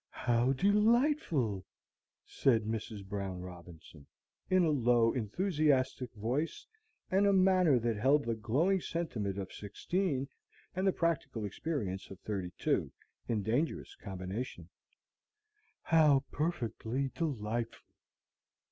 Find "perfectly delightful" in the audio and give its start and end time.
16.31-17.93